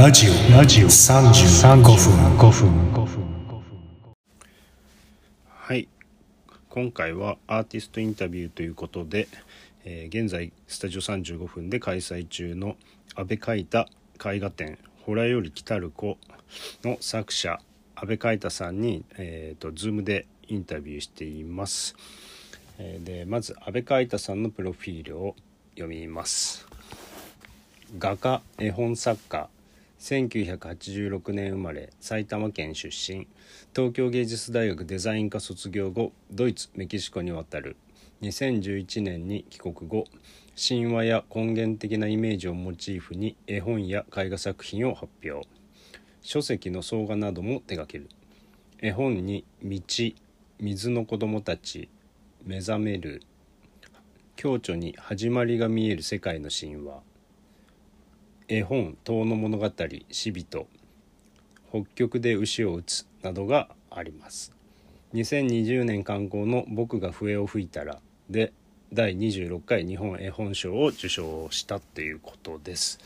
[0.00, 0.56] ラジオ。
[0.56, 0.86] ラジオ。
[0.86, 2.38] 35分。
[2.38, 3.22] 5分5分。
[5.46, 5.88] はい。
[6.70, 9.28] 今回はアーティストインタビューということで、
[9.84, 12.76] えー現在スタジオ35分で開催中の
[13.14, 13.88] 安倍海太
[14.24, 16.16] 絵画展「ほらより来たる子」
[16.82, 17.60] の作者
[17.94, 21.94] 安倍海太さんに、えー、と Zoom でインタビューしています、
[22.78, 25.36] えーでまず安倍海太さんのプロフィールを
[25.74, 26.66] 読みます。
[27.98, 29.50] 画家絵本作家
[30.00, 33.28] 1986年生まれ埼玉県出身。
[33.76, 37.76] 東京芸術大学デザイン科卒業後ドイツメキシコに渡る。
[38.22, 40.06] 2011年に帰国後
[40.56, 45.46] 神話や根源的なイメージをモチーフに絵本や絵画作品を発表。
[46.22, 48.08] 書籍の総画なども手掛ける。
[48.80, 49.80] 絵本に「道」
[50.58, 51.90] 「水の子供たち」
[52.42, 53.22] 「目覚める」
[54.36, 57.02] 「共著に始まりが見える世界の神話」
[58.52, 59.70] 絵本「遠の物語
[60.10, 60.66] 死人」
[61.70, 64.52] 「北極で牛を打つ」などがあります。
[65.14, 68.52] 2020年刊行の「僕が笛を吹いたら」で
[68.92, 72.98] 第26回日本絵本賞を受賞したっていうことです。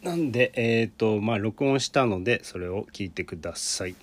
[0.00, 3.94] なんでえっ、とまあ録音したのでそれを聞いてください。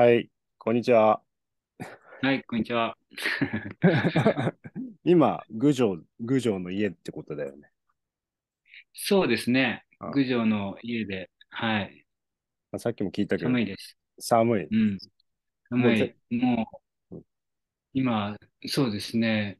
[0.00, 1.20] はいこんにちは
[2.22, 2.96] はい、こんにちは。
[5.04, 7.70] 今郡上郡上の家ってことだよね
[8.94, 10.10] そうですねあ。
[10.10, 12.06] 郡上の家で、はい。
[12.72, 13.98] まあさっきも聞いたけど寒いです。
[14.18, 14.98] 寒いうん。
[15.68, 16.14] 寒い。
[16.34, 16.66] も
[17.10, 17.22] う、うん
[17.92, 19.58] 今、そうですね。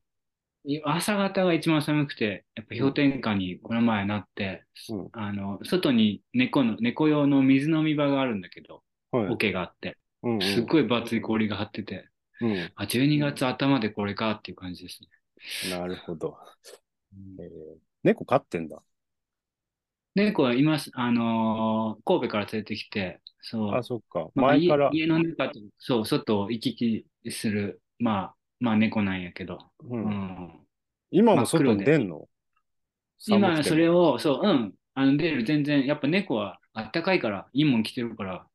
[0.65, 8.83] い朝方が一番寒くて、やっぱ氷点下にこの前なって、うんあの、外に猫の、猫用の水飲み場があるんだけど、
[9.13, 10.41] はい桶があって、うんうん。
[10.43, 12.09] すっごい分厚い氷が張ってて、
[12.41, 12.73] うん。
[12.77, 15.09] あ、12月頭でこれかっていう感じですね。
[15.63, 16.37] なるほど、
[17.15, 17.39] うん。
[17.39, 18.83] えー猫飼ってんだ。
[20.15, 23.75] 猫はいます、あのー神戸から連れてきて、そう。
[23.77, 24.31] あそっか。
[24.35, 26.75] まあ、家前から、家の中と、そう、外を行き
[27.23, 30.11] 来する、まあ、まあ猫なんやけど、う、うん。
[30.11, 30.67] ん。
[31.11, 32.29] 今も外に出んの？
[33.27, 38.50] 今、それをを、そう、うん、あの、出る、全然、やっぱ猫はあったかいから、いいもん着てるから、うん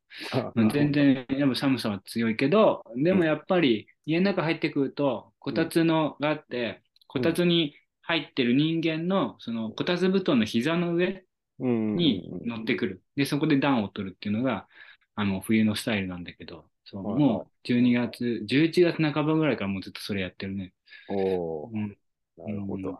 [0.55, 11.25] 全然、やっぱ寒さは強いけど、でもやっぱり、家の中入ってくると、こたつのがあって、こたつに入ってる人間の、その、こたつ布団の膝の上
[11.59, 11.95] うん。
[11.95, 13.01] に乗ってくる。
[13.15, 14.67] で、そこで暖を取るっていうのが、
[15.15, 20.73] あの、冬のスタイルなんだけど、そう、もう12月、11月半ばぐらいからもうずっとそれやってるね。
[21.09, 21.69] おー。
[21.73, 21.97] うん。
[22.37, 22.97] なるほど、うん。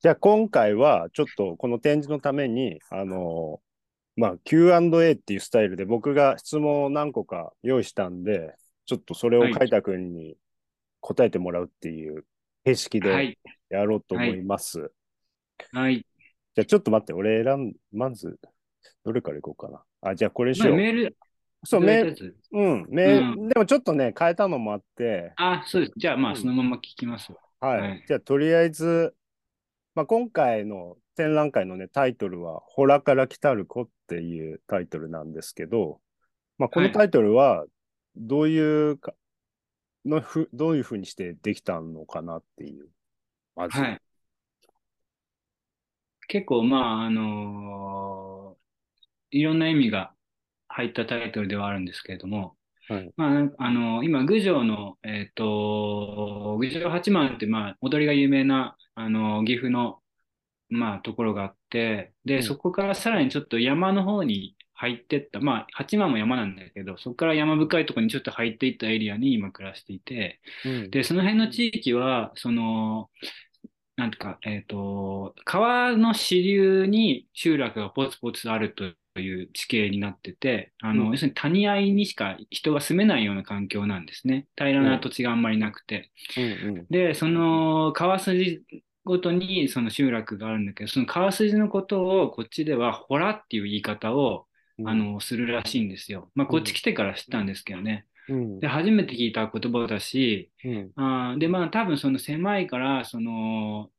[0.00, 3.60] じゃあ今回はちょっとこの展示のためにあの
[4.16, 8.54] まあ Q&A っていうスタイルで僕が質問を何個か用意したんで
[8.86, 10.36] ちょっとそれをはい海太くんに
[11.00, 12.24] 答えてもらうっていう
[12.64, 13.38] 形式ではい。
[13.70, 14.90] やろうと思います、
[15.72, 16.04] はい。
[16.54, 18.38] じゃあちょっと待って、俺選ん、まず、
[19.04, 19.82] どれからいこうかな。
[20.02, 20.68] あ、じゃあこれにしよう。
[20.70, 21.16] まあメール、
[21.64, 25.92] そう、メール、うん、メール、うでもちょっとね、変えたのもあって、あ、そうです。
[25.96, 27.32] じゃあ、まあ、うんそのまま聞きます。
[27.60, 27.80] はい。
[27.80, 29.14] はいじゃあとりあえず、
[29.94, 36.00] まあ、今回の展覧会のね、タイトルは、ほらから来たる子っていうタイトルなんですけど、
[36.58, 37.64] まあ、このはいタイトルは、
[38.16, 39.14] どういうか、
[40.04, 42.88] のふ、どういうふうにしてできたのかなっていう。
[43.54, 43.78] まず。
[43.78, 44.00] はい。
[46.28, 48.60] 結構、まあ、あのー
[49.30, 50.12] いろんな意味が
[50.68, 52.56] 入ったタイトルではあるんですけれども、
[52.88, 59.99] はいまあ、あの今、郡上の、えっと、郡上八幡って、まあ、踊りが有名な、あの岐阜の、
[60.70, 70.90] まあ、ところがあって、で、うんそこからさらにちょっと山の方に入ってった、まあ、八幡も山なんだけど、そこから山深いところにちょっと入っていったエリアに今暮らしていて、うん。
[70.90, 73.10] で、その辺の地域は、その、
[73.96, 78.84] なんていうか、えっと、川の支流に集落がポツポツあると
[79.20, 84.46] いう地形になってて、あの、うん要するに谷合にしか人が住めないような環境なんですね。
[84.56, 86.10] 平らな土地があんまりなくて。
[86.38, 88.62] うんで、その川筋
[89.04, 94.46] ごとにその集落があるんだけど、その川筋のことをこっちではホラっていう言い方を、
[94.78, 94.88] うん。
[94.88, 96.30] あの、するらしいんですよ。
[96.34, 98.06] まあ、こっち来てから知ったんですけどね。
[98.28, 100.90] うん、で、初めて聞いた言葉だし、うん。
[100.96, 103.90] あーで、まあ、多分その狭いから、その、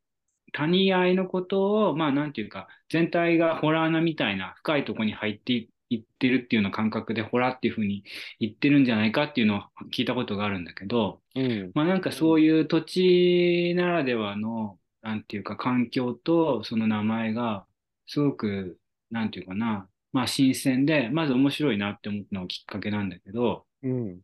[0.54, 8.04] 谷合のことを、まあ、なんていうか、全体がホラー穴みたいな深いところに入っていいってるっていうような感覚で、ホラーっていうふうに
[8.40, 9.64] 言ってるんじゃないかっていうのを
[9.94, 11.72] 聞いたことがあるんだけど、うん。
[11.76, 17.68] まあ、なんかそういう土地ならではの、なんていうか、環境とその名前が、
[18.08, 24.22] すごく、なんていうかな、まあ新鮮で、まず面白いなって思ったのがきっかけなんだけど、うん。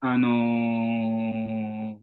[0.00, 2.00] あのー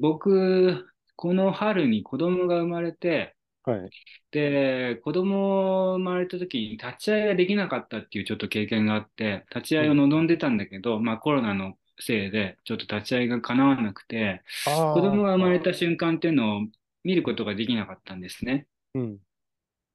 [0.00, 0.86] 僕、
[1.16, 3.92] この春に子供が生まれて、はい。
[4.32, 14.42] で、子供生まれた時に立ち会いができなかったっていうちょっと経験があって、立ち会いを望んでたんだけど、まあコロナのせいでちょっと立ち会いが叶わなくて。
[14.64, 16.60] 子供が生まれた瞬間っていうのを
[17.04, 18.66] 見ることができなかったんですね。
[18.94, 19.18] うん。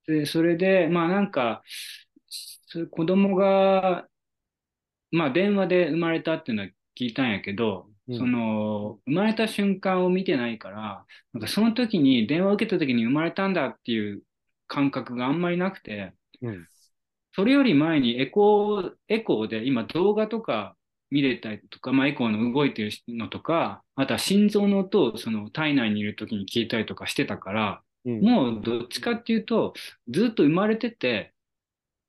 [0.08, 1.64] で、それで、まあなんか、
[2.28, 4.08] そ子供が、
[5.12, 14.24] まあ電話で生まれたっていうのは聞いたんやけど、うんその、生まれた瞬間を見てないから、なんかその時に電話を受けた時に生まれたんだっていう
[14.68, 16.68] 感覚があんまりなくて、うん。
[17.34, 20.76] それより前にエコー、エコーで今動画とか
[21.12, 28.22] 見れたりとか、まあエコーの動いてるのとか、あとは心臓の音をその体内にいる時に聞いたりとかしてたから、うん。
[28.22, 29.74] もうどっちかっていうと、
[30.10, 31.34] ずっと生まれてて、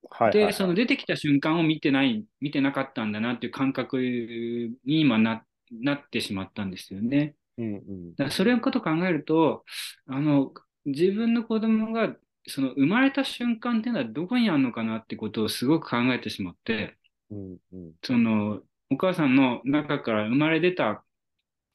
[0.02, 7.34] で、はいはいはいその出てきた瞬間を見てない、見てなかったんだなっていう感覚に今な、なってしまったんですよね。
[7.58, 8.10] うんうん。
[8.12, 9.64] だからそれのことを考えると、
[10.06, 10.52] あの、
[10.86, 16.96] 自分の子供が、その生まれた瞬間っていうのはどこにあるのかなってことをすごく考えてしまって、
[17.30, 17.92] うんうん。
[18.02, 21.04] その、お母さんの中から生まれ出た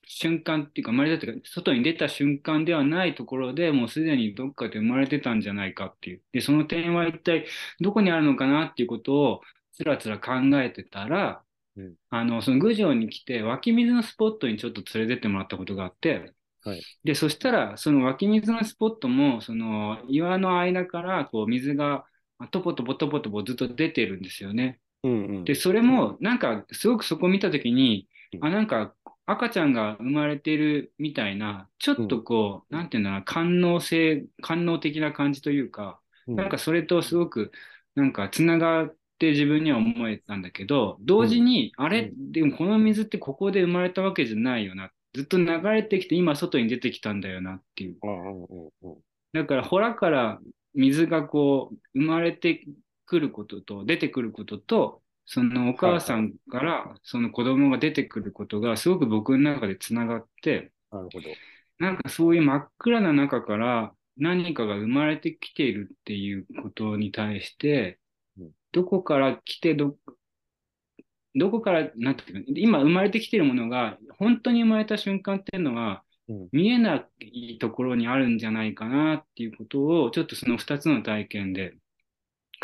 [0.07, 6.21] 瞬間っていうか、生まれ出たというか、外に出た瞬間ではないところでもうすでにどっかで生まれてたんじゃないかっていう。
[6.31, 7.45] で、その点は一体
[7.79, 9.41] どこにあるのかなっていうことを
[9.73, 11.43] つらつら考えてたら、
[11.77, 16.33] うんあの、その郡上に来て湧き水のスポットにちょっと連れてってもらったことがあって、
[16.63, 22.05] はいで、そしたら、その湧き水のスポットも、その岩の間からこう水が
[22.51, 24.79] トポトポトポトポずっと出てるんですよね。
[25.07, 25.43] うんうん。
[25.43, 28.95] で、それも、なんか、すごくそこ見たときにうん、あ、なんか、
[29.27, 37.51] 赤ちゃんが生まれてるみたいな、ちょっとこう、なんていうんだろうな、官能性、官能的な感じというか、うんなんかそれとすごく、
[37.93, 44.91] なんか、つながって自分には思えたんだけど、同時に、あれ、でもこの水ってここで生まれたわけじゃないよな。
[45.13, 47.97] ずっと流れてきて、今外に出てきたんだよなっていう。
[48.01, 48.97] うんうんうんうん。
[49.33, 50.39] だから、ほらから
[50.73, 52.65] 水がこう、生まれて
[53.05, 61.29] くることと、出てくることと、そのお母さんからその子供が出てくることがすごく僕の中でつながって、なるほど。
[61.79, 67.99] なんかそういう真っ暗な中から何かが生まれてきているっていうことに対して
[68.37, 69.97] うん、どこから来てど、
[71.35, 76.49] どこから、なんていうか、今生まれてきているものが本当に生まれた瞬間っていうのはうん。
[76.51, 81.75] 見えないところにあるんじゃないかなっていうことをちょっとその2つの体験で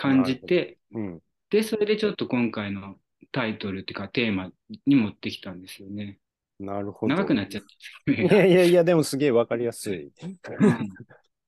[0.01, 1.19] 感じて、うん。
[1.49, 2.95] で、それでちょっと今回の
[3.31, 4.49] タイトルっていうかテーマ
[4.85, 6.17] に持ってきたんですよね。
[6.59, 7.15] なるほど。
[7.15, 7.63] 長くなっちゃっ
[8.07, 8.11] た。
[8.11, 10.05] いやいやいや、でもすげえわかりやすい。
[10.05, 10.37] うん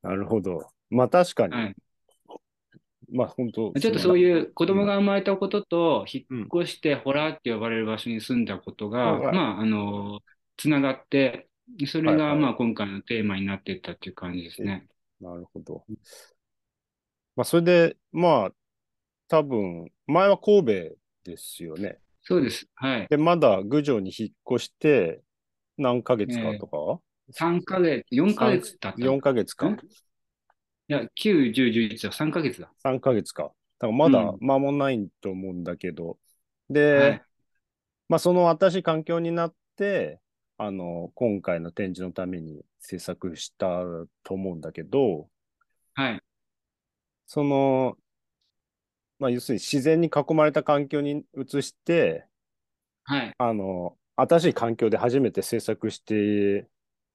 [0.04, 0.68] なるほど。
[0.90, 1.54] まあ確かに。
[1.54, 1.76] はい
[3.14, 3.72] まあ本当。
[3.80, 10.20] ちょっとそういう子供が生まれたことと、引うんっ越してホラーって呼ばれる場所に住んだことが、うんまあ、あの、
[10.58, 11.48] つながって、
[11.86, 14.88] それがはいはいまあ今回のテーマになっていったっていう感じですね。
[15.22, 15.86] なるほど。
[17.36, 18.52] まあそれで、まあ
[19.28, 20.74] 多分、前は神戸
[21.24, 22.00] ですよね。
[22.24, 22.68] そうです。
[22.76, 23.08] はい。
[23.10, 25.22] で、まだ郡上に引っ越して
[25.78, 27.02] 何ヶ月かとか、
[27.32, 28.96] 3ヶ月、4ヶ月経った。
[28.98, 29.82] 4ヶ月かんい
[30.88, 32.12] や、9、10、11だ。
[32.12, 32.72] 3ヶ月だ。
[32.84, 33.44] 3ヶ月か。
[33.44, 36.18] だからまだうん間もないと思うんだけど、
[36.70, 37.26] で、はい。
[38.10, 40.20] まあその新しい環境になって、
[40.58, 43.82] あの、今回の展示のために制作した
[44.24, 45.30] と思うんだけど、
[45.96, 46.24] はい。
[47.26, 47.98] その、
[49.20, 52.26] まあ要するに自然に囲まれた環境に移して、
[53.04, 53.34] はい。
[53.38, 56.68] あの、新しい環境で初めて制作して、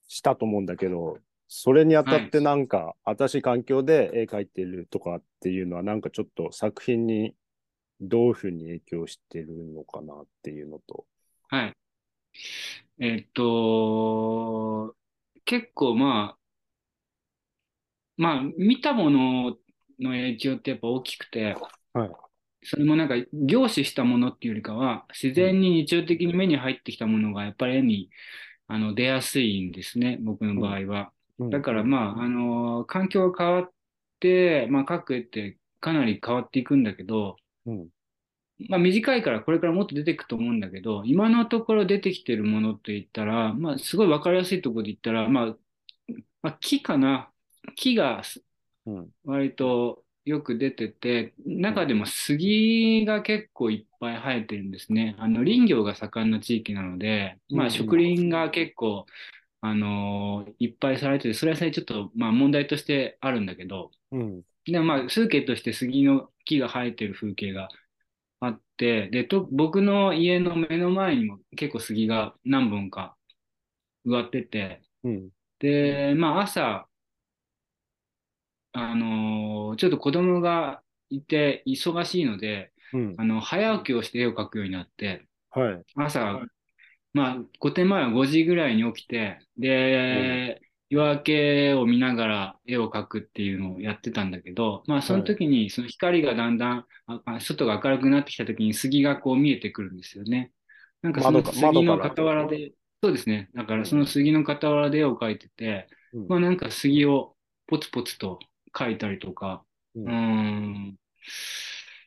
[0.09, 7.35] したと思うんだけど、それにあたってなんか、新しい環境で絵描いてるとかっていうのは、なんかちょっと作品に
[8.01, 11.07] どういうふうに影響してるのかなっていうのと。
[11.49, 11.73] はい。
[13.01, 14.95] えっと、
[15.45, 16.39] 結構まあ、
[18.17, 19.57] まあ、見たもの
[20.01, 21.57] の影響ってやっぱ大きくて、
[21.93, 22.11] はい
[22.63, 28.11] それもなんか凝視したものっていうよりかは、自然に日常的に目に入ってきたものがやっぱり絵に
[28.67, 31.13] あの出やすいんですね、僕の場合は。
[31.51, 33.71] だからまあ、あの、環境が変わっ
[34.21, 37.37] て、まあ、各絵ってかなり変わっていくんだけど、
[37.67, 37.89] うん
[38.69, 45.57] まあ短いからこれからもっと出てくと思うんだけど、今のところ出てきてるものといったら、まあすごいわかりやすいところで言ったら、まあ、
[46.43, 47.31] まあ木かな。
[47.77, 48.23] 木がうん
[49.25, 55.17] 割とよく出てて、中でも杉が結構いっぱい生えてるんですね。
[55.19, 59.07] あの林業が盛んな地域なので、まあ植林が結構、
[59.61, 64.43] あのいっぱいされてて、それはそれでちょっとまあ問題としてあるんだけど、うん
[64.73, 67.69] でもまあ、風景として杉の木が生えてる風景が
[68.41, 73.17] あって、で、と、僕の家の目の前にも結構杉が何本か
[74.05, 75.29] 植わってて、うん。
[75.59, 76.87] で、まあ朝、
[78.79, 83.15] あのーちょっと子供がいて忙しいので、うん。
[83.19, 85.85] あの、早起きをして絵を描くようになって、はい。
[85.97, 86.41] 朝、
[87.13, 100.53] まあ、5点前は5時ぐらいに起きて、で、夜明けを見ながら絵を描くっていうのをやってたんだけど、まあ、その時に、その光がだんだん、ああ外が明るくなってきた時に杉がこう見えてくるんですよね。
[101.03, 103.51] なんかその杉の傍らで、そうですね。
[103.55, 108.39] だからその杉の傍らで絵を描いてて、うんまあなんか杉をポツポツと
[108.73, 110.99] 描いたりとか、ううーん。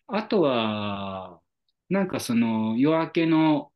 [0.07, 1.41] あとは、
[1.89, 3.71] なんかその夜明けの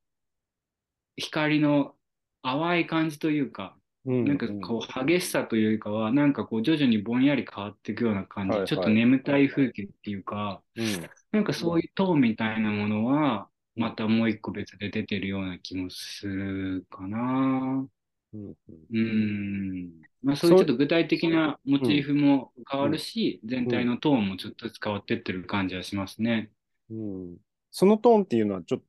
[1.17, 1.95] 光の
[2.43, 4.25] 淡い感じというか、うん。
[4.25, 11.09] なんかこう激しさというよりかは、なんかこう徐々にぼんやり変わっていくような感じ、はいはいちょっと眠たい風景っていうか、うん。
[11.31, 17.85] なんかそういうトーンみたいなものは、うんまたもう一個別で出てるような気もするかな。
[18.91, 19.91] うん。
[20.23, 26.51] まあそういうちょっと具体的なモチーフも変わるし、全体のトーンもちょっとずつ変わってってる感じはしますね。
[26.89, 27.37] うん。
[27.71, 28.85] そのトーンっていうのは、ちょっと、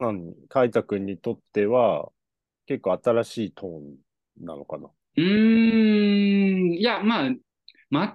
[0.00, 2.10] 何海太くんにとっては、
[2.66, 3.96] 結構新しいトーン
[4.44, 4.88] なのかな？
[5.16, 5.24] うー
[6.70, 6.74] ん。
[6.74, 7.30] いや、まあ、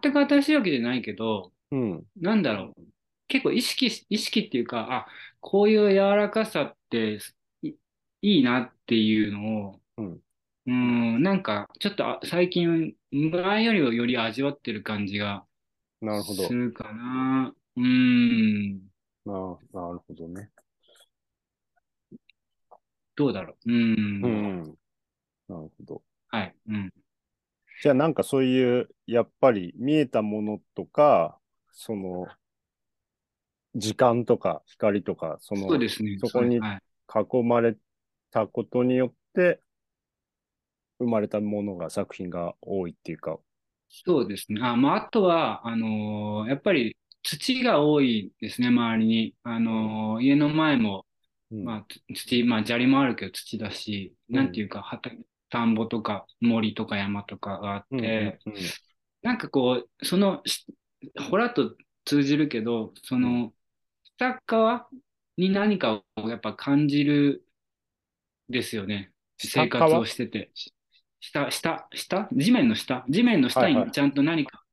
[0.01, 2.03] 全く新しいわけじゃないけど、うん。
[2.17, 2.81] なんだろう。
[3.27, 5.07] 結構意識し、意識っていうか、あ、
[5.39, 7.19] こういう柔らかさって
[7.61, 7.73] い
[8.21, 10.19] いいなっていうのを、うん。
[10.67, 15.45] うーん、なんかちょっとあ最近、前よりはより味わってる感じが
[16.01, 16.53] なるほどす。
[16.53, 17.53] るかな。
[17.75, 18.79] うーん。
[19.25, 19.33] な、
[19.73, 20.49] なるほどね。
[23.15, 23.71] どうだろう。
[23.71, 24.23] うーん。
[24.23, 24.77] うん。
[25.47, 26.01] なるほど。
[26.29, 26.55] はい。
[26.69, 26.93] うん。
[27.81, 31.37] じゃあなんかそういう、やっぱり見えたものとか、
[31.71, 32.27] その、
[33.75, 36.17] 時間とか光とか、そのそうですね。
[36.19, 36.81] そこにはい。
[37.09, 37.75] 囲まれ
[38.31, 39.61] たことによって、
[40.99, 43.39] 生まれたものが、作品が多いっていうか、
[43.89, 44.61] そうですね。
[44.63, 49.35] あ、まあ、あとは、あのーやっぱり土が多いですね、周りに。
[49.43, 51.05] あのー家の前も、
[51.51, 55.17] うんまあ、つ土、まあ、砂利もあるけど土だし、うんなんていうか、畑、
[55.49, 58.53] 田んぼとか森とか山とかがあうんって、うん
[59.21, 60.65] なんかこう、その、し
[61.29, 61.75] ほらっと
[62.05, 63.53] 通じるけど、その、
[64.17, 64.87] 下側
[65.37, 67.45] に何かをやっぱ感じる
[68.49, 69.11] ですよね。
[69.37, 70.51] 下生活をしてて。
[71.19, 72.27] 下、下、下？
[72.31, 73.05] 地面の下？
[73.09, 73.85] 地面の下はいはい。
[73.85, 74.63] にちゃんと何か、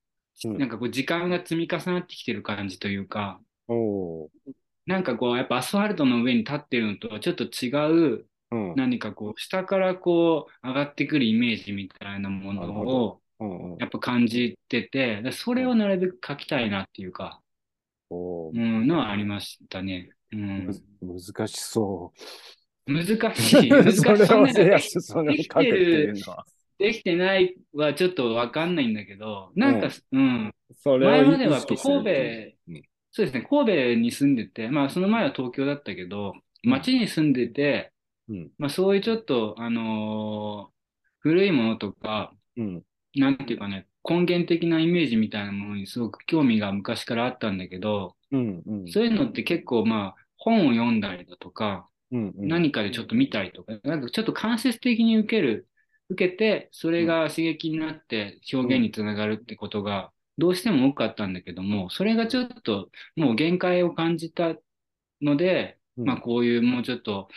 [0.44, 0.58] うん。
[0.58, 4.28] なんかこう時間が積み重なってきてる感じというか、おー。
[4.86, 7.70] なんかこうやっぱアスファルトの上に立ってるのとはちょっと違
[8.18, 8.74] ううん。
[8.76, 13.78] 何かこう下からこう上がってくるイメージみたいなものをうんうん。
[13.78, 17.40] やっぱ感じてて、でそれをなるべく書きたいなっていうか、
[18.10, 18.14] う
[18.58, 20.10] ん、のはありましたね。
[20.32, 20.70] うん、
[21.02, 22.12] む難しそ
[22.86, 23.64] 難しう。
[23.64, 23.68] い。
[23.70, 24.00] 難しい。
[24.00, 26.46] それを、そんないや、それを書くっていうのは。
[26.78, 37.92] できてないはちょっとわかんないんだけど、なんか、うん、それを前までは神戸そうですね、神戸に住んでて、まあその前は東京だったけど、町に住んでて、
[38.28, 38.50] うん。
[38.58, 40.76] まあそういうちょっと、あのー
[41.20, 42.82] 古いものとか、うん。
[43.16, 48.62] なんていうかね、根源的なイメージみたいなものにすごく興味が昔からあったんだけど、うん。
[48.64, 48.88] うん。
[48.88, 52.34] そういうのって結構まあ本を読んだりだとか、うん。
[52.36, 52.48] うん。
[52.48, 55.68] 何かでちょっと見たりとか、なんかちょっと間接的に受ける、
[56.08, 64.54] 受けて、それが刺激になって表現につながるってことがどうしても多かったんだけども、それがちょっともう限界を感じた
[65.20, 67.28] ので、うんまあこういうもうちょっと、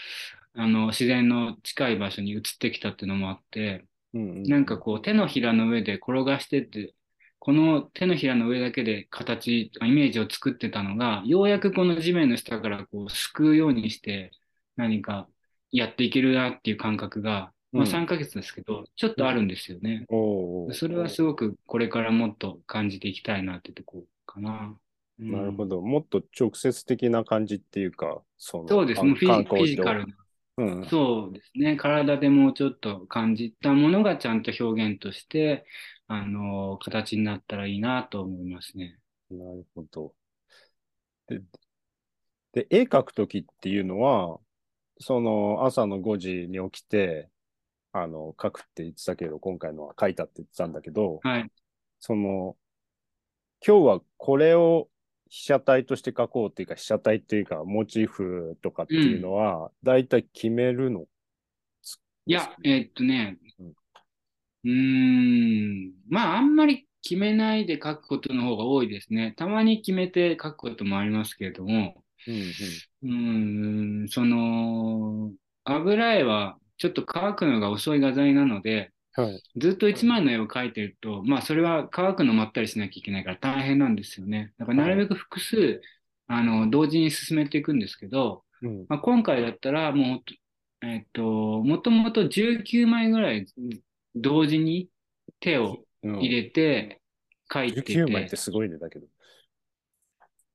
[0.54, 4.44] あの、自然の近い場所に移ってきたっていうのもあって、うん。
[4.44, 6.94] なんかこう手のひらの上で転がしてって、
[7.40, 14.32] この手のひらの上だけで形、イメージを作ってたのが、ようやくこの地面の下からこうすくうようにして
[14.80, 15.28] 何か
[15.72, 20.06] やっていけるなっていう感覚が、まあうん3ヶ月ですけど、ちょっとあるんですよね。
[20.72, 24.76] それはすごくこれからもっと感じていきたいなってとこかな。
[25.20, 25.82] うんなるほど。
[25.82, 29.04] もっと直接的な感じっていうか、そのそうです。
[29.04, 30.16] もうフィジカルな。
[30.58, 30.86] うん。
[30.86, 31.76] そうですね。
[31.76, 35.66] 体でもうちょっと感じたものがちゃんと表現として、
[36.08, 38.98] あの、形になったらいいなと思いますね。
[39.30, 40.14] なるほど。
[41.28, 41.42] で、
[42.54, 44.40] で絵描くときっていうのは、
[45.00, 47.30] その朝の5時に起きて、
[47.92, 51.52] あの、描くって言ってたけど、今回のは描いたって言ってたんだけど、はい。
[52.00, 52.56] その、
[53.66, 54.90] 今日はこれを
[55.30, 61.06] 被写体として描こうっていうか、被写体っていうか、モチーフとかっていうのは、だいたい決めるの？
[62.26, 69.34] いや、えーっとねうん、うーん、まあ、あんまり決めないで書くことの方が多いですね。
[69.38, 72.52] たまに決めて書くこともありますけれども、うんうん
[73.04, 75.32] うーん、その、
[75.64, 79.44] 油絵はちょっと乾くのが遅い画材なので、はい。
[79.58, 84.54] ずっと一枚の絵を描いてると、まあそれは乾くの待ったりしなきゃいけないから大変なんですよね。
[84.58, 85.82] だからなるべく複数、
[86.28, 90.18] あの、同時に進めていくんですけど、うんまあ、今回だったらも
[90.82, 93.46] う、えっと、もともと19枚ぐらい
[94.16, 94.90] 同時に
[95.40, 97.02] 手をうん入れて
[97.50, 99.08] 描いてて、19枚ってすごいね、だけど。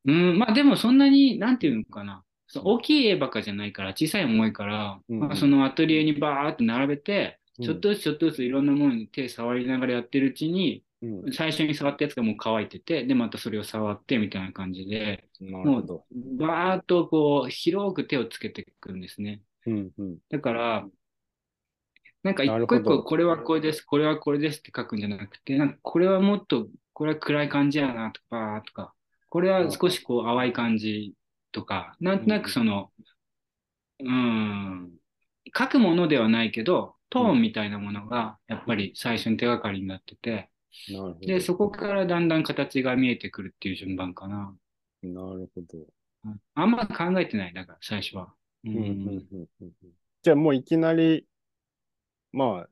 [0.07, 2.23] うん、まあでもそんなに、なんていうのかな。
[2.55, 11.33] その大きい絵ばっかじゃないから、小さい重いから、うんまあ、そのアトリエにバーって並べて、うんちょっとずつちょっとずついろんなものに手触りながらやってるうちに、うん。
[11.33, 15.79] 最初に触ったやつがもう乾いてて、で、またそれを触ってみたいな感じで、も。
[15.79, 16.05] う
[16.37, 19.41] バーっとこう、広く手をつけていくんですね。
[19.67, 20.19] うんうん。
[20.31, 20.87] だから、
[22.25, 28.95] なんか一個一個これはこれです、これはこれですって書くんじゃなくて、なんかこれはもっと、これは暗い感じやなとか、とか、
[29.29, 31.15] これは少しこう淡い感じ
[31.55, 32.91] とか、なんとなくその、
[34.01, 34.91] うーん、
[35.57, 40.51] 書くものではないけど、トーンみたいなものがやっぱり最初に手がかりになってて、
[40.89, 41.27] なるほど。
[41.27, 44.53] で、そこからだんだん形が見えてくるっていう順番かな。
[45.03, 45.79] なるほど。
[46.25, 48.35] うんあんま考えてない、だから最初は。
[48.65, 49.71] ううんうんうんうんうん
[50.23, 51.27] じゃあもういきなり、
[52.33, 52.69] まあ、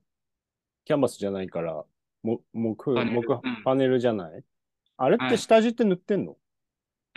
[0.85, 1.85] キャンバスじゃないから、
[2.23, 4.43] も木、木うんパネルじゃない？
[4.97, 6.35] あれってはい下地って塗ってんの？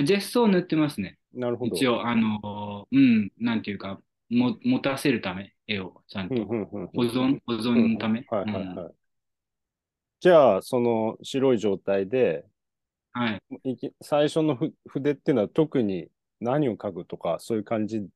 [0.04, 1.18] ジェストを塗ってますね。
[1.36, 1.76] なるほど。
[1.76, 6.34] 一応、あの、うん、なんていうか、も、持たせるため、絵を、ちゃんと。
[6.44, 6.54] 保
[7.02, 8.24] 存、保存のため。
[8.30, 8.94] はいはいうんはい。
[10.20, 12.44] じゃあ、その白い状態で、
[13.12, 13.32] は
[13.64, 13.70] い。
[13.72, 16.08] いき最初のふ筆っていうのは特に
[16.40, 18.06] 何を書くとか、そういう感じ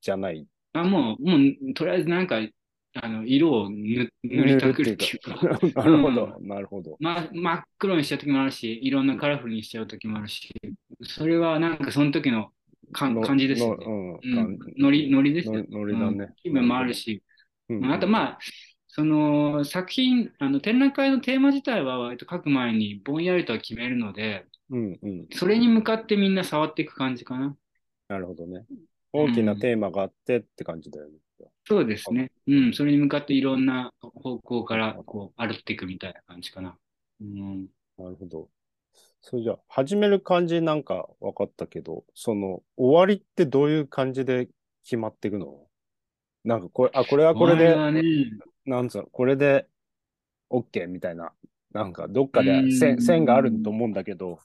[0.00, 0.46] じゃない？
[0.74, 2.40] あ、もう、もう、とりあえずなんか、
[2.96, 5.34] あの、色を塗塗りたくるっていうか、
[5.74, 6.96] なるほど、なるほど。
[7.00, 10.52] ま、真っ黒にしちゃう時もあるし、いろんなカラフルにしちゃう時もあるし、
[11.02, 12.52] それはなんかその時の
[12.92, 13.86] かの感じですよね。
[14.78, 15.64] ノリ、ノリですよ。
[15.70, 17.22] ノリノリだねうん気分もあるし、
[17.68, 18.38] うんあとまあ、
[18.88, 25.26] その作品、あの展覧会のテーマ自体は割と書く前にぼんやりとは決めるので、うんうん。
[25.32, 27.56] それに向かってみんな触っていく感じかな。
[28.08, 28.64] なるほどね。
[29.12, 31.14] 大きなテーマがあってって感じだよね。
[31.66, 32.30] そうですね。
[32.46, 36.76] うん、それに向かっていろんな方向からこう歩っていくみたいな感じかな。
[37.20, 37.66] うん、
[37.98, 38.48] なるほど。
[39.26, 44.50] それじゃあ、始める感じなんか分かったけど、その、終わりってどういう感じで
[44.82, 45.66] 決まっていくの？
[46.44, 48.02] なんかこれ、あ、これはこれで、はね、
[48.66, 49.66] なんつうの、これで
[50.50, 51.32] OK みたいな、
[51.72, 54.40] なんかどっかでうん線線があると思うんだけど、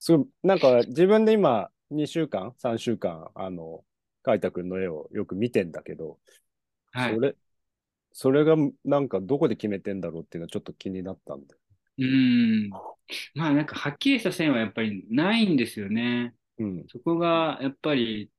[0.00, 3.84] すごい、なんか自分で今2週間、3週間、あの、
[4.24, 6.18] 海太くんの絵をよく見てんだけど、
[6.90, 7.20] はいそ。
[7.20, 7.36] れ、
[8.12, 11.60] それがなんかどこで決めてんだろうっていうのはちょっと気になったんだよ。
[11.98, 12.70] うん。
[13.34, 16.34] まあなんかはっきりした線はやっぱりないんですよね。
[16.58, 16.84] うん。
[16.88, 18.30] そこがやっぱり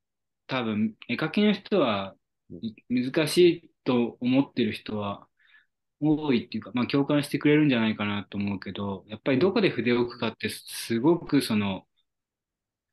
[0.48, 2.16] 多分絵描きの人は
[2.62, 5.28] い難しいと思ってる人は
[6.00, 11.86] 多いっていうか、まあ共感してくれるんじゃないかなと思うけど、やっぱりどこで筆を置くかってすごくその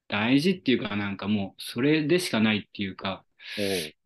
[0.09, 3.25] 大事っていうかなんかもうそれでしかないっていうか、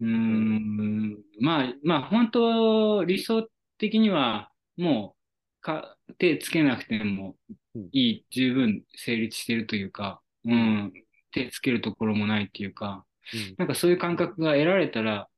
[0.00, 5.16] おうん、まあまあ本当理想的にはも
[5.60, 7.36] うか手つけなくても
[7.92, 10.92] いい、十分成立してるというか、うん、
[11.32, 13.54] 手つけるところもないっていうか、うん。
[13.58, 15.28] なんかそういう感覚が得られたら、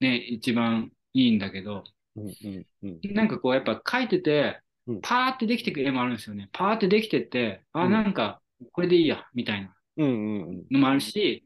[0.00, 1.84] ね、一番いいんだけど、
[2.16, 3.14] うんうんうん。
[3.14, 6.48] なんかこうやっぱ描いててうん、パーってできてく絵もあるんですよね。
[6.52, 7.92] パーってできてて、あ、うん。
[7.92, 8.40] なんか
[8.72, 10.64] これでいいや、みたいなうんうんうん。
[10.70, 11.44] のもあるし、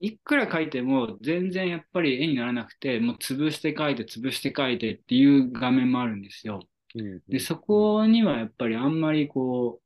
[0.00, 6.60] いくら描いても全然やっぱり絵にならなくて、もう潰して描いて潰して描いてっていう画面もあるんですよ。
[6.94, 9.82] うんで、そこにはやっぱりあんまりこう、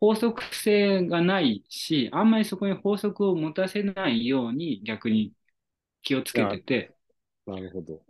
[0.00, 5.32] 法則性がないし、あんまりそこに法則を持たせないように逆に
[6.02, 6.94] 気をつけてて、
[7.46, 8.02] なるほど。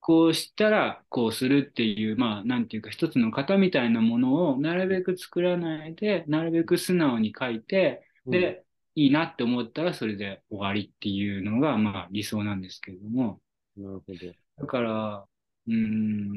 [0.00, 8.64] こうしたらこうするっていう、まあ、なんていうか一つの型みたいなものをなるべく作らないで、なるべく素直に書いて、で、
[8.94, 13.40] いいなって思ったらそれで終わりっていうのが、まあ理想なんですけれども、
[13.76, 14.32] うん、なるほど。
[14.58, 15.26] だから、
[15.68, 15.74] うー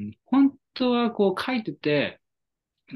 [0.09, 2.19] ん、本当はこう書いてて、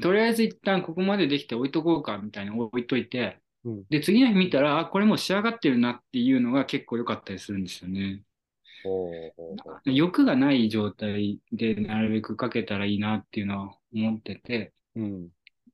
[0.02, 3.84] とりあえず一旦ここまでできて置いとこうかみたいな置いといて、うん。
[3.88, 8.22] で、次の日見たら、あ、これもう仕上がってるなっていうのが結構良かったりするんですよね。
[9.84, 15.28] 欲がない状態でなるべく書けたらいいなっていうのは思ってて、うん。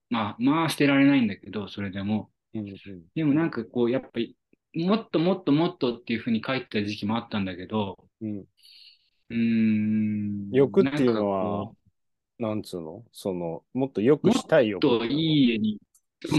[0.09, 2.31] まあ、まあ捨てられないんだけど、それでも。
[2.55, 2.77] うんうん。
[3.15, 4.37] でもなんかこう、やっぱり、
[4.75, 8.45] もっともっともっとっていうふうに書いてた時期もあったんだけど、うん
[9.33, 10.51] うーん。
[10.53, 11.73] 欲っていうのは
[12.39, 13.05] なんつうの？
[13.13, 14.81] その、もっと良くしたいよ。
[14.81, 15.79] といい家に、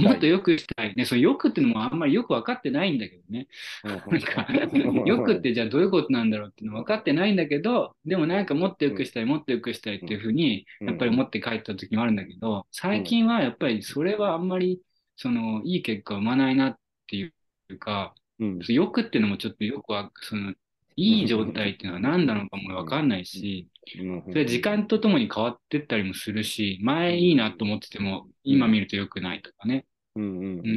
[0.02, 0.94] もっと良くしたい。
[0.96, 3.48] ね、その良くっていうのもあんまりよく分かってないんだけどね。
[3.84, 4.48] なんか、
[5.06, 14.82] 良くってじゃあどういうことなんだろうっていうの分かってないんだけど、でもなんかもっと良くしたい、もっと良くしたいっていうふうに、うんやっぱり思って帰った時もあるんだけど、最近はやっぱりそれはあんまり、
[15.16, 16.78] その、いい結果を生まないなっ
[17.08, 18.60] ていうか、うん。
[18.68, 20.54] 良くっていうのもちょっとよくわ、その、
[20.96, 24.24] いい状態っていうのは何なのかも分かんないし、うん。
[24.28, 29.86] それは時間とともに変わってったりもするし、前いいなと思ってても、今見ると良くないとかね。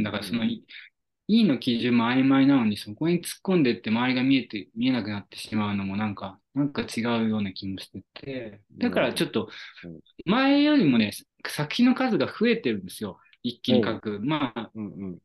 [0.03, 0.65] だからその、い
[1.29, 9.51] いいの基準も曖昧なのに、そこに突っ込んでって周りが見えて、見えなくなってしまうのもなんか、なんか違うような気もしてて、だからちょっと
[9.85, 11.13] うん、前よりもね、
[11.47, 13.19] 作品の数が増えてるんですよ。
[13.43, 14.21] 一気に書く。
[14.23, 15.19] まあ、うんうん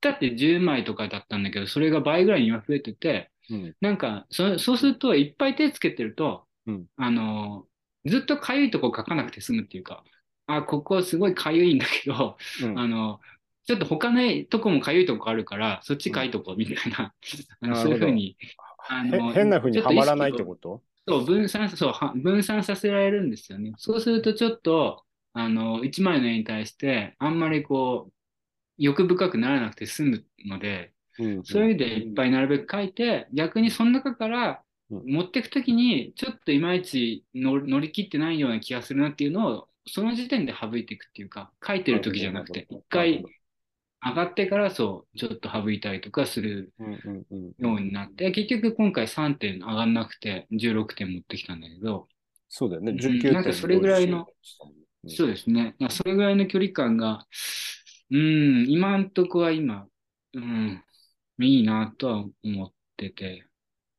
[0.00, 3.76] だって10枚とかだったんだけど、それが倍ぐらいに今増えてて、うん。
[3.80, 6.86] なんか、そそうすると、いっぱい手つけてると、うん。
[6.96, 7.66] あの、
[8.04, 10.04] ずっとかゆいとこ書かなくて済むっていうか、
[10.46, 12.78] あ、ここすごいかゆいんだけど、うん。
[12.78, 13.20] あの、
[13.66, 17.14] ちょっと他のとこもかゆいとこあるから、そっちかいとこみたいな、
[17.60, 18.36] あのそういうふうに、
[18.88, 20.82] あのへ変な風にちょっと意識をはまらないってこと？
[21.06, 23.72] そう、分散、そう、は分散させられるんですよね。
[23.76, 28.12] そうするとちょっと、あの、一枚の絵に対して、あんまりこう、
[28.78, 43.24] 欲深くならなくて済むので、うんそういう意味でいっぱいなるべく書いて、逆にその中からうん持っていくときに、ちょっといまいち乗乗り切ってないような気がするなっていうのを、その時点で省いていくっていうか、書いてる時じゃなくて、一回
[44.04, 52.08] 上がってからそう、ちょっと省いたりとかするうんうんうんようになって、結局今回3点上がんなくて、16点持ってきたんだけど、
[52.48, 52.92] そうだよね。
[52.92, 53.32] うん19点。
[53.34, 54.26] なんかそれぐらいの
[55.04, 55.76] うんそうですね。
[55.78, 57.26] まあそれぐらいの距離感が、
[58.10, 59.86] うん、今んとこは今、
[60.34, 60.82] うん、
[61.40, 63.44] いいなとは思ってて、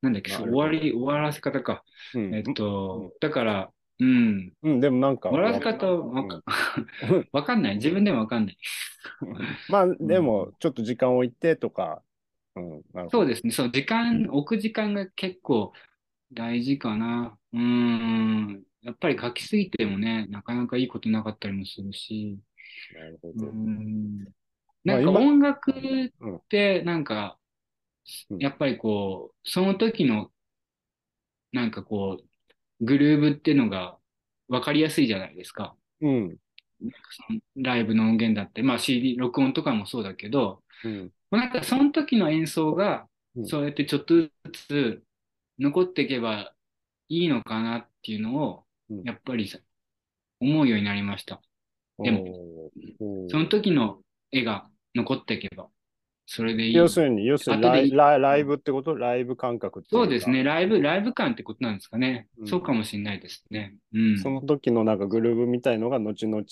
[0.02, 1.84] なんだっけ、終わり、終わらせ方か。
[2.14, 6.42] うんえっと、だから、うん、うん、でもなんか、終わらせ方はわか
[7.34, 7.76] わかんない。
[7.76, 8.58] 自分でもわかんない。
[9.70, 12.02] まあ、でも、ちょっと時間置いてとか、
[12.56, 13.10] うん。
[13.10, 13.52] そうですね。
[13.52, 15.74] そう、時間、置く時間が結構
[16.32, 17.38] 大事かな。
[17.52, 22.40] うん、やっぱり書きすぎてもね、なかなかいいことなかったりもするし、
[22.96, 23.46] うなるほど。
[23.52, 24.39] んまあ
[24.90, 27.40] なんか今音楽って、なんか
[28.30, 30.32] うん、やっぱりこう、その時の、
[31.52, 33.98] なんかこう、グルーブっていうのが
[34.48, 35.76] 分かりやすいじゃないですか。
[36.02, 36.38] うん。
[37.58, 41.12] ライブの音源だって、まあ CD、録音とかもそうだけど、うん。
[41.32, 44.32] なんかその時の演奏がう、んそうやってちょっとず
[44.68, 45.04] つ
[45.60, 46.54] 残っていけば
[47.10, 49.60] いいのかなっていうのをうん、やっぱりさ
[50.40, 51.42] 思うようになりました。
[52.00, 52.72] でも
[53.30, 54.00] その時の
[54.32, 55.68] 絵が残っていけば、
[56.26, 56.74] それでいい。
[56.74, 58.96] 要するに、要するにライブってこと？
[58.96, 60.44] ライブ感覚そうですね。。
[60.44, 62.28] ライブ、ライブ感ってことなんですかね。
[62.38, 63.76] うんそうかもしれないですね。
[63.94, 64.20] うん。
[64.20, 66.44] その時のなんかグルーブみたいのが後々、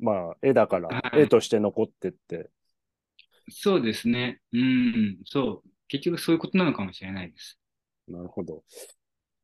[0.00, 2.50] まあ、絵だから、はい絵として残ってって。
[3.50, 4.40] そうですね。
[4.52, 5.18] うん。
[5.24, 5.68] そう。
[5.88, 7.58] 結局そういうことなのかもしれないです。
[8.08, 8.62] なるほど。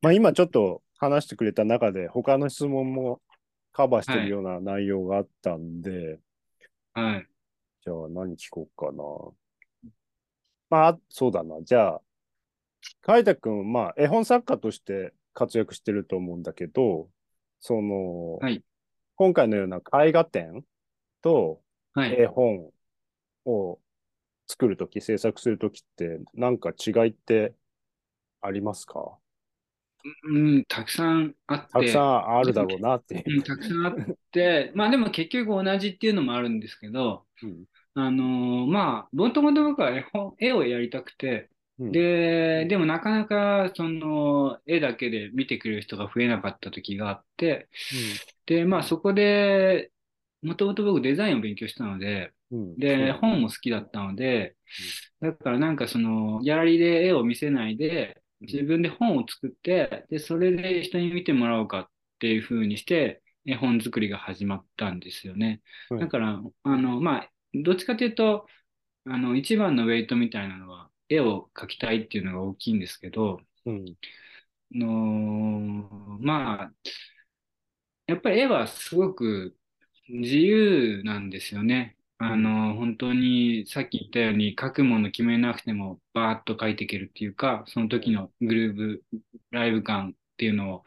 [0.01, 3.21] まあ、今ちょっと話してくれた中で、他の質問も
[3.71, 6.19] カバーしてるような内容があったんで、
[6.93, 7.27] はい。
[7.89, 9.91] じゃあ何聞こうかな。
[10.69, 11.55] まあ、そうだな。
[11.63, 12.01] じゃあ、
[13.01, 17.09] 海田くん、まあ、絵本作家として活躍してると思うんだけど、
[17.59, 18.63] その、はい
[19.15, 20.63] 今回のような絵画展
[21.21, 21.61] と
[21.93, 22.13] はい。
[22.13, 22.69] 絵本
[23.45, 23.79] を
[24.47, 27.53] 作るとき、制作するときって、なんか違いって
[28.39, 29.17] ありますか？
[30.23, 31.73] うん、たくさんあって。
[31.73, 33.23] たくさんあるだろうなっていう。
[33.27, 33.95] うん、たくさんあっ
[34.31, 41.49] て、まあでも結局同じっていうのもあるんですけど、うんあのーまあ、もともと僕は絵本、絵をやりたくて、
[41.79, 41.91] うん。
[41.91, 47.67] で、でもなかなかその絵だけで見てくれる人が増えなかった時があって、
[48.45, 49.91] で、まあそこで、
[50.41, 52.77] もともと僕デザインを勉強したので、うん。
[52.77, 54.55] で、本も好きだったので、
[55.21, 65.61] だからなんかその、ギャラリーで絵を見せないで、自分で本を作って、で、それで人に見てもらおうかっていう風にして、絵本作りが始まったんですよね。
[65.89, 68.47] うんだから、あの、まあ、どっちかというと、
[69.05, 73.85] あの、一番のウェイトみたいなのは、絵を描きたいっていうのが大きいんですけど、うん。
[74.75, 76.71] あのまあ、
[78.07, 79.55] やっぱり絵はすごく
[80.07, 81.97] 自由なんですよね。
[82.19, 89.03] あの、本当にさっき言ったように書くもの決めなくてもバーッと書いていけるっていうか、その時のグルーブ、
[89.51, 90.83] ライブ感っていうのを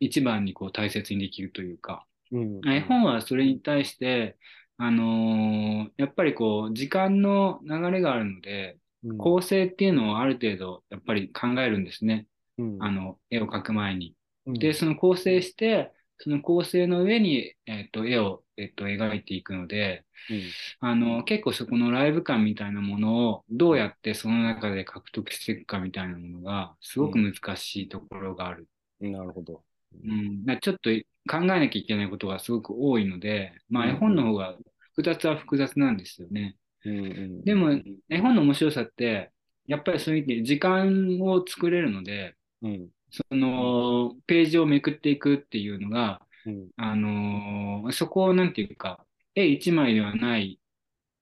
[0.00, 2.60] 一番にこう大切にできるというか、うん。
[2.68, 4.36] 絵本はそれに対して、
[4.76, 12.26] あのやっぱりこう時間の流れがあるので、うん構成っていうのをある程度やっぱり考えるんですね。
[12.58, 14.16] うんあの、絵を描く前に。
[14.46, 28.68] うんで、その構成して、その構成の上に、えっと、絵を、えっと、描いていくので、うんあの、結構そこのライブ感みたいなものをどうやってその中で獲得していくかみたいなものが、すごく難しいところがある。
[29.00, 29.62] なるほど。
[29.92, 30.90] うん、ちょっと
[31.30, 33.90] 考えなきゃいけないことがすごく多いので、まあうん。
[33.90, 34.56] 絵本の方が
[34.94, 36.56] 複雑は複雑なんですよね。
[36.84, 37.00] うんう
[37.42, 37.44] ん。
[37.44, 37.70] でも、
[38.08, 39.32] 絵本の面白さって、
[39.66, 42.90] やっぱりそういう意味で時間を作れるので、うん。
[43.10, 46.68] そのページをめくっていくっていうのが、うん。
[46.76, 50.60] あのーそこをなんていうか、絵一枚ではない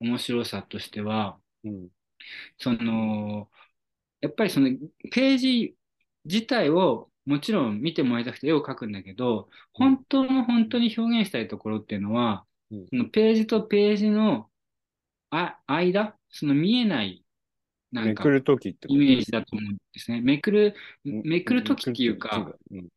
[0.01, 1.91] 面白さとしては、うん。
[2.59, 3.51] その、
[4.23, 4.71] やっぱりその
[5.13, 5.77] ページ
[6.27, 12.87] 自体をもちろん見てもらいたくて絵を描くんだけど、本当の本当に表現したいところっていうのは、うん。
[12.89, 14.49] そのページとページの
[15.31, 17.25] あ間、その見えない、
[17.91, 20.21] なんかイメージだと思うんですね。
[20.21, 22.89] めくる、めくるときっていうか、うん。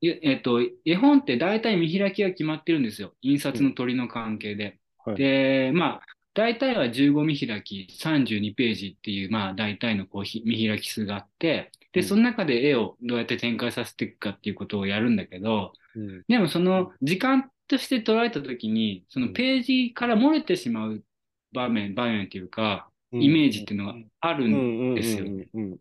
[0.00, 3.14] いえっと、絵本って大体見開きが決まってるんですよ。
[3.22, 4.78] 印刷の鳥の関係で。
[4.98, 5.16] はい。
[5.16, 6.02] で、まあ、
[6.34, 12.06] 大体は15見開き、32ページっていう、まあ、大体のこうひ見開き数があって、で、うん。
[12.06, 16.24] その中で絵をどうやって展開させていくかっていうことをやるんだけど、うん。
[16.28, 21.04] でもその時間として捉えたときに、そのページから漏れてしまう
[21.52, 25.26] 場面、場面っていうか、イメージっていうのがあるんですよ。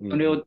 [0.09, 0.43] それを、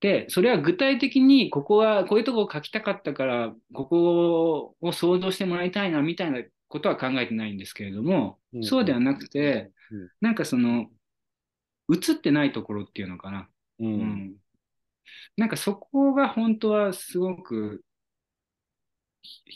[0.00, 8.64] で、それは具体的に、ここは、こういうとこを書きたかったから、ここを想像してもらいたいな、みたいなことは考えてないんですけれども、うん。
[8.64, 10.86] そうではなくてうん、なんかその、
[11.92, 13.48] 映ってないところっていうのかな。
[13.80, 14.00] ううん。
[14.02, 14.36] ん。
[15.36, 17.82] なんかそこが本当はすごく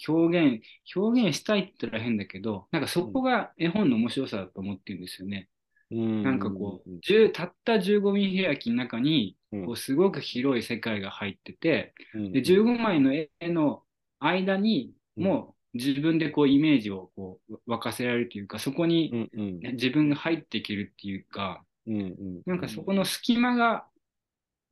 [0.09, 0.63] 表現、
[0.95, 5.49] 表現したいって言ったら変だけど、なんかそこが絵本の面白さだと思ってるんですよね。
[5.91, 9.67] なんかこう、10たった15見開きの中に、うん。
[9.67, 12.33] こうすごく広い世界が入ってて、うん。
[12.33, 13.83] で15枚の絵の
[14.19, 19.73] 間にもう自分でこうイメージをこう沸かせられるというか、そこにうんうん。
[19.75, 22.43] 自分が入っていけるっていうか、うんうん。
[22.47, 23.87] なんかそこの隙間が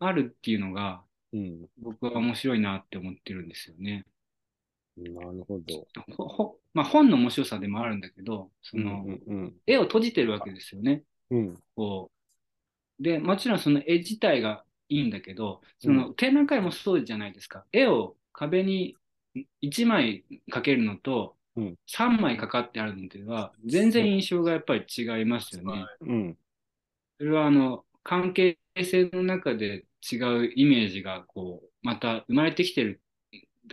[0.07, 4.05] あるっていうのがうん僕は面白いなって思ってるんですよね。
[4.97, 5.87] なるほど。
[6.17, 11.03] ほほまあ、本の面白さでもあるんだけど、そのうん絵を閉じてるわけですよね。
[11.31, 12.11] うんこ
[13.01, 13.03] う。
[13.03, 17.65] で、もちろんその絵自体がいいんだけど、その展覧会もそうじゃないですか。
[17.73, 18.97] 絵を壁に
[19.63, 25.87] 1枚かけるのとうん3枚かかってあるのでは、全然印象がやっぱり違いますよね。
[26.01, 26.39] うん
[27.19, 33.01] それはあの、関係性の中で違うイメージがこう、また生まれてきてる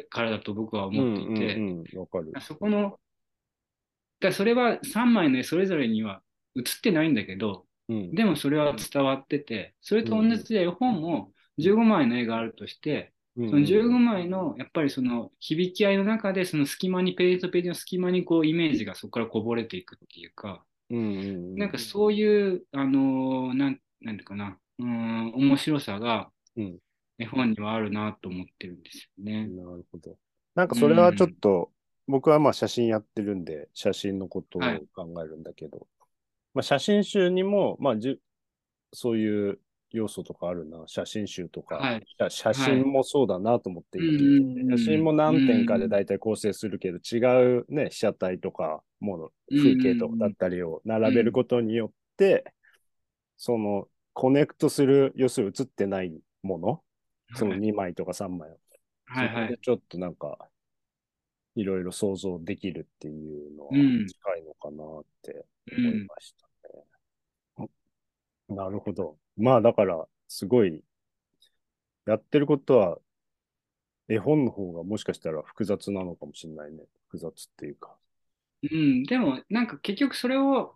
[0.09, 2.31] からだと僕は思っていて、うんうんうんわかる。
[2.41, 2.99] そこの、
[4.19, 6.21] だそれは3枚の絵それぞれには
[6.55, 8.11] 映ってないんだけど、うん。
[8.11, 21.55] でもそれは伝わってて、それと同じで絵本も15枚の絵があるとして、そその15枚のやっぱりその響き合いの中で、その隙間に、ページとページの隙間にこうイメージがそこからこぼれていくっていうか、うんうん。
[21.55, 26.77] なんかそういう、あのーなん、なんていうかな、うーん、面白さがうん。
[27.17, 29.45] 絵本にはあるなと思ってるんですよね。
[29.47, 30.17] なるほど。
[30.55, 31.69] なんかそれはちょっと、
[32.07, 35.85] 僕はまあ写真やってるんで、写真のことをはい考えるんだけど、
[36.53, 38.21] まあ写真集にも、まあじゅ
[38.93, 39.59] そういう
[39.91, 42.03] 要素とかあるな、写真集とか、はい。
[42.17, 44.77] 写写真もそうだなと思っていて、うんうんうん。
[44.77, 52.45] 写真も何点かで大体構成するけど、違うね、被写体とか、もの、風景とかだったりを並べることによって、
[53.37, 53.87] その、
[54.19, 56.11] コネクトする、要するに映ってない
[56.43, 56.83] もの、
[57.35, 58.57] そのはい2枚とか3枚を
[59.05, 59.57] はいはい。
[59.61, 60.37] ちょっとなんか、
[61.55, 65.87] いろいろ想像できるっていうのはうん近いのかなってうん。
[65.87, 67.69] 思いましたね。
[68.49, 69.17] なるほど。
[69.37, 70.83] まあだから、すごい、
[72.05, 72.97] やってることは、
[74.09, 76.83] 絵本の方がもしかしたら複雑なのかもしれないね。
[77.07, 77.95] 複雑っていうか。
[78.63, 80.75] うん、でも、なんか結局それを、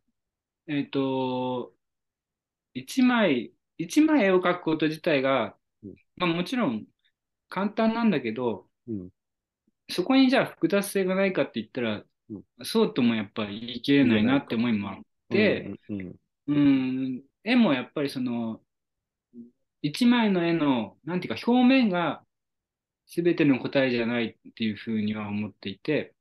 [0.67, 1.73] えっと、
[2.73, 6.85] 一枚、一枚絵を描くこと自体がうん、まあもちろん
[7.49, 9.09] 簡単なんだけど、うん。
[9.89, 14.97] そこにじゃあ複雑性がないかって言ったらうん、そうともやっぱり言い切れないなって思いもあっ
[15.29, 16.15] て、うん、うん、
[16.47, 18.61] うん、絵もやっぱりその、
[19.81, 22.23] 一枚の絵の、なんていうか表面が
[23.07, 26.13] 全ての答えじゃないっていうふうには思っていて。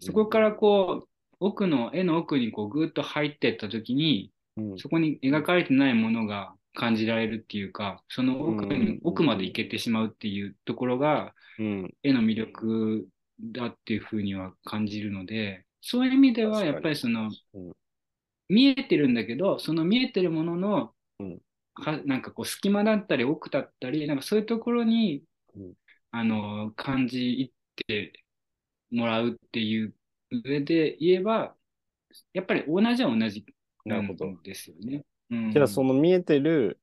[0.00, 4.32] そこからこう、奥の、絵の奥にこうぐーっと入っていったときに、うん、
[4.78, 8.66] そこに描かれてないものが感じられるっていうか、その奥
[9.02, 13.08] 奥まで行けてしまうっていうところが、うん、絵の魅力
[13.40, 17.72] だっていうふうには感じるので、そういう意味では、やっぱりそのうん、
[18.48, 21.38] 見えてるんだけど、その見えてるもののうん、
[21.74, 25.22] はなんかこう隙間だったり奥だったり、なんかそういうところに
[25.56, 25.72] うん、
[26.10, 27.52] あの、感じ
[27.86, 28.12] て
[28.90, 29.94] もらうっていう
[30.30, 31.54] 上で言えば、
[32.32, 33.44] やっぱり同じは同じ
[33.86, 35.04] なるほどんですよね。
[35.30, 36.78] うん、じゃあその見えてる、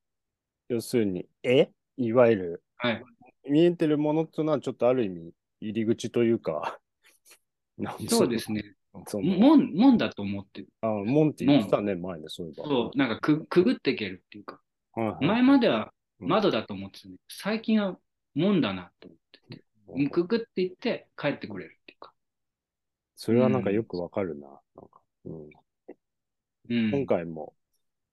[0.69, 1.69] 要するに、絵？
[1.97, 3.03] いわゆる、はい。
[3.49, 6.79] 見えてるものっていうのはちょっとある意味、入り口というか、
[7.77, 8.61] なんそうですね。
[8.61, 8.75] ね。
[9.07, 10.69] そのもん、もんだと思ってる。
[10.81, 12.67] あ、モンティ言ってたね、前ね、そういえば。
[12.67, 14.59] そう、なんかくくぐっていけるっていうか、
[14.93, 17.15] はいはい前まではうん窓だと思ってたね。
[17.27, 17.97] 最近は
[18.35, 19.17] もんだなと思っ
[19.49, 22.13] てて、うんくぐっていって帰ってくれるっていうか。
[23.15, 24.47] それはなんかよくわかるな。
[24.47, 25.49] なんかうん
[26.69, 26.91] うん。
[26.91, 27.53] 今回も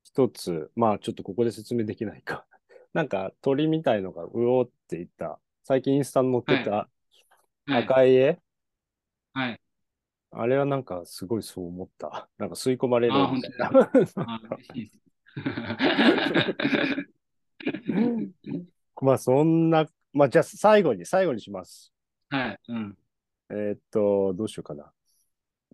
[0.03, 2.47] 一つ、まあちょっとここで説明できないか。
[2.93, 6.89] なんか鳥みたいのがうおーっていった、最近インスタに載ってたは
[7.79, 7.85] い。
[7.85, 8.41] 赤い絵、
[9.33, 9.61] はい。
[10.33, 12.29] あれはなんかすごいそう思った。
[12.39, 13.71] なんか吸い込まれるあみたいな。
[19.01, 21.93] まあそんな、まあじゃあ最後に、最後にします。
[22.29, 22.61] はい。
[22.69, 22.97] うん。
[23.51, 24.93] えーっと、どうしようかな。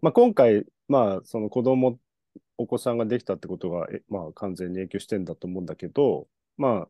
[0.01, 1.99] まあ今回、まあその子供、
[2.59, 6.89] お子さんができたってことが、えまあ完全に影響してんだと思うんだけど、まあ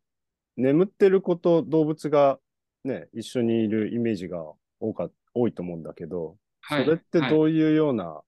[0.57, 2.39] 眠ってる子と動物が
[2.85, 4.45] ね、一緒にいるイメージが
[4.81, 6.85] 多か多いと思うんだけど、はい。
[6.85, 8.21] それってはいどういうような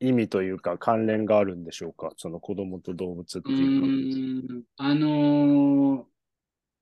[0.00, 2.12] 意味というか関連があるんでしょうか？
[2.16, 3.86] その子供と動物ってういうか。
[3.86, 4.62] ーん。
[4.76, 6.10] あのー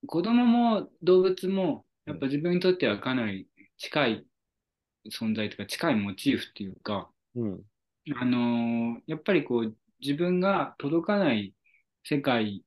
[0.07, 4.27] 子供も動物も、やっぱ自分にとってはかなり近い
[5.13, 7.61] 存在というか、近いモチーフっていうか、うん。
[8.17, 11.55] あのーやっぱりこう、自分が届かない
[12.05, 12.65] 世界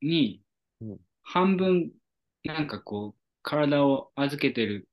[0.00, 0.42] に
[0.82, 1.92] うん、半分、
[2.44, 4.88] なんかこう、体を預けてる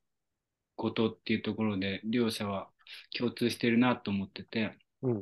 [0.75, 2.69] ことっていうところで、両者は
[3.17, 5.21] 共通してるなと思ってて、うん。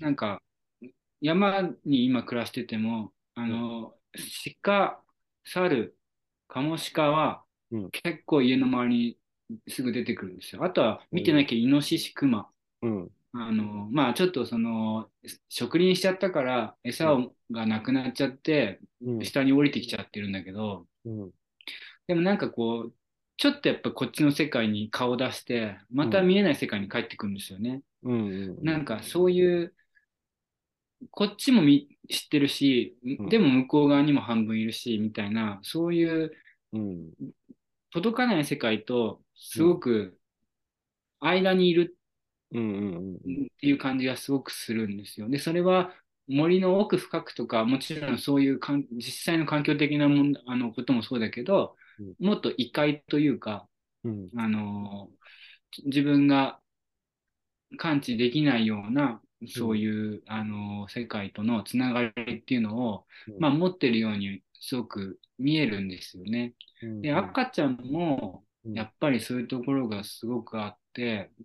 [0.00, 0.42] なんか、
[1.20, 3.94] 山に今暮らしてても、あの、
[4.62, 5.00] 鹿、
[5.44, 5.96] 猿、
[6.48, 9.18] カモシカはうん結構家の周り
[9.50, 10.64] にすぐ出てくるんですよ。
[10.64, 12.48] あとは見てなきゃイノシシ、クマ。
[12.82, 13.10] うん。
[13.38, 15.10] あの、まあちょっとその、
[15.48, 19.24] 植林しちゃったから餌をがなくなっちゃって、うん。
[19.24, 21.30] 下に降りてきちゃってるんだけど、うん。
[22.06, 22.94] でもなんかこう、
[23.36, 27.82] ちょっとやっぱこっちの世界に顔出して、また見えない世界に帰ってくるんですよね。
[28.02, 28.64] うん。
[28.64, 29.74] なんかそういう、
[31.10, 36.32] こっちもみ知ってるし、んでも向こう側にも半分いるし、みたいな、そういう
[36.72, 37.12] うん。
[37.90, 40.18] 届かない世界と、すごく
[41.20, 41.96] 間にいる。
[42.50, 42.52] っ
[43.60, 45.28] ていう感じがすごくするんですよ。
[45.28, 45.92] で、それは
[46.28, 51.76] 森の奥深くとか、もちろんそういうかん実際の環境的なもんあのこともそうだけど、
[52.18, 53.68] もっと異界というか、
[54.04, 54.28] うん。
[54.36, 55.10] あの
[55.84, 56.60] 自分が
[57.76, 66.54] 感知できないような、そういう、あの世界とのつながりっていうのを、うんまあ、持ってるようにすごく見えるんですよね。
[66.82, 67.02] うん。
[67.02, 70.85] で、赤ちゃんも、うんやっぱりそういうところがすごくあって、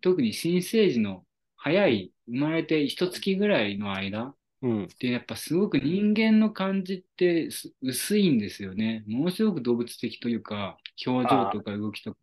[0.02, 1.26] 特に新生児の
[1.58, 4.84] 早い、生まれて一月ぐらいの間うん。
[4.86, 9.04] って、やっぱすごく人間の感じってす薄いんですよね。
[9.08, 12.20] ものすごく動物的というか、表情とか動きとか。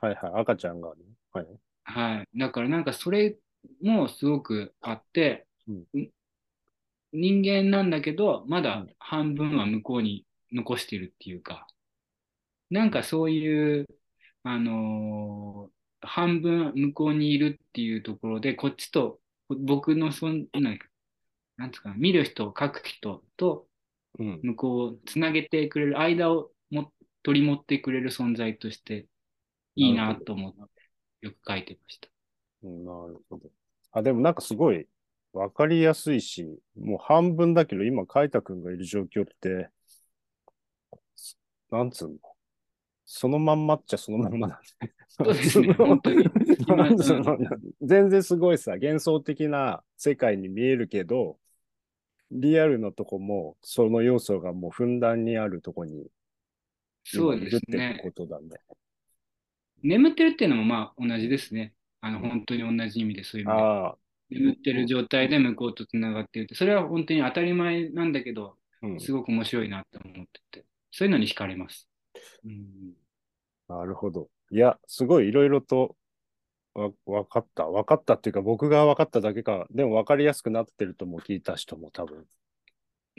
[0.00, 0.42] はいはい。
[0.42, 1.02] 赤ちゃんがね。
[1.32, 1.46] はい。
[1.84, 2.38] はい。
[2.38, 3.36] だからなんかそれ
[3.80, 6.10] もすごくあって、うんん
[7.12, 11.66] 人間なんだけど、まだうん半分は向こうに残してるっていうか、
[12.70, 13.86] なんかそういう、
[14.42, 20.76] あのー半分向こうにいるっていうところで、こっちと、僕のそんな
[21.56, 23.66] なんつうかな、見る人、書く人と
[24.18, 24.40] うん。
[24.42, 29.06] 向こうをつなげてくれる、間をも取り持ってくれる存在として、
[29.74, 30.60] いいなと思って、
[31.22, 32.08] よく書いてました。
[32.62, 33.50] うんなるほど。
[33.92, 34.86] あ、でもなんかすごい
[35.32, 36.46] わかりやすいし、
[36.78, 39.70] もう半分だけど今、海太くんがいる状況って、
[41.70, 42.16] なんつうの？
[43.04, 44.92] そのまんまっちゃそのまんまなんで。
[45.08, 46.24] そうですね本当に
[47.82, 51.38] 全然すごいさ、幻想的な世界に見えるけど、
[52.30, 56.06] リアルのとこも、その要素がもうふんだんにあるとこに
[57.04, 58.00] そうです今いるってね。
[58.02, 58.48] ことだね。
[59.82, 61.74] 眠ってるっていうのもまあ同じですね。
[62.00, 64.40] あの、うん本当に同じ意味でそういう意味で。
[64.40, 69.00] 眠ってる状態で向こうとつながっているって、それは本当に当たり前なんだけど、うん。
[69.00, 71.88] すごく面白いなと思ってて、そういうのに惹かれます。
[72.44, 72.94] うん、
[73.68, 74.28] なるほど。
[74.50, 75.96] いや、すごいいろいろと
[76.74, 77.66] わ分かった。
[77.66, 82.26] 分かったっていうか、僕が分かっただけか、でも分かりやすくなってるとも聞いた人も多分、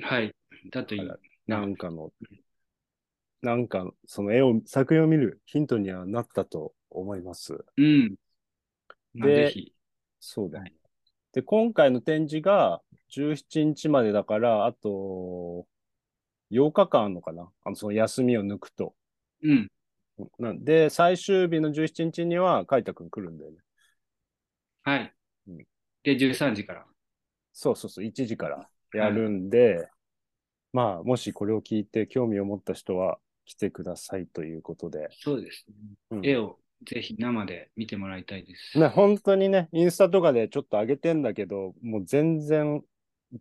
[0.02, 0.36] はい。
[0.72, 1.12] だといい。
[1.48, 2.12] なんかの、
[3.42, 7.64] なんか、その絵を、作品を見るヒントにはなったと思います。
[7.78, 8.16] うん。
[9.14, 9.54] まあ、で。
[10.20, 10.64] そうだね。
[10.64, 10.74] はい
[11.34, 15.66] で、今回の展示が17日までだから、あと
[16.50, 17.50] 8日間あるのかな？
[17.64, 18.96] あの、その休みを抜くと。
[19.44, 19.68] うん。
[20.40, 23.58] なんで、最終日の17日には海太くん来るんだよね。
[24.84, 25.14] はい
[25.48, 25.58] うん。
[26.04, 26.86] で、13時から。
[27.52, 29.88] そうそうそう、1時からやるんで、
[30.72, 35.10] まあ、もしこれを聞いて興味を持った人は来てくださいということで。
[35.12, 35.76] そうですね。
[36.12, 38.78] うん絵をぜひ生で見てもらいたいです。
[38.78, 42.84] ね、本当にね、インスタとかでちょっと上げてんだけど、もう全然、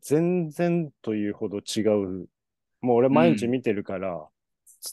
[0.01, 1.81] 全然というほど違
[2.23, 2.29] う。
[2.83, 4.29] もう俺毎日見てるから、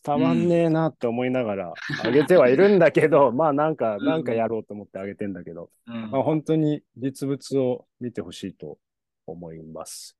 [0.06, 1.74] 伝わんねえなって思いながら
[2.06, 8.78] 上げてはいるんだけど、 まあなんか、うんなんかやろうと思って上げてんだけど、うんまあ本当に実物を見てほしいと
[9.26, 10.16] 思います。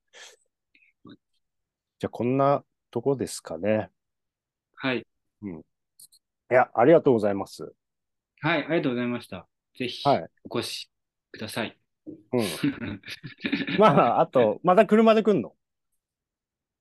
[1.06, 3.90] じゃあこんなとこですかね。
[4.74, 5.00] はい。
[5.00, 5.04] い
[6.48, 7.72] や、ありがとうございます。
[8.40, 9.46] はい、ありがとうございました。
[9.78, 10.26] ぜひはい。
[10.48, 10.90] お越し
[11.30, 11.78] ください。
[12.06, 13.00] うん。
[13.78, 15.54] まあ、あと、また車で来んの？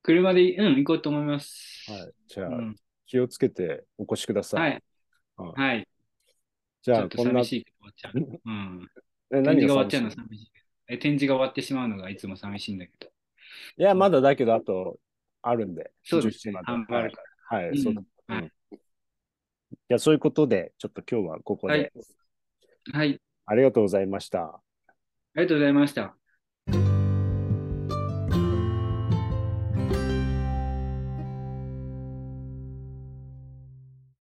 [0.02, 1.92] 車で、うん、行こうと思います。
[1.92, 2.12] はい。
[2.28, 2.76] じゃあ、うん
[3.10, 4.62] 気をつけてお越しください。
[4.62, 4.84] はい。
[5.40, 5.88] うんはい。
[6.84, 8.40] じゃあ、ちょっとこんな寂、しいけど終わっちゃう。
[8.46, 8.88] うん。
[9.34, 10.52] え展示が終わっちゃうの寂しい。
[10.88, 13.08] え、展示が終わってしまうのがいつも寂しいんだけど。
[13.08, 13.12] い
[13.78, 15.00] いや、まだだけど、あと、
[15.42, 15.92] あるんで。
[16.04, 17.70] そうですね17まで半分あるからはい。
[17.70, 18.02] はい、うんそうだ。
[18.28, 18.52] はいうん
[19.72, 21.92] いや、そういうことで、ちょっと今日はここで、はい
[22.94, 23.22] はい。
[23.46, 24.44] ありがとうございました。
[24.44, 24.62] あ
[25.36, 26.99] りがとうございました。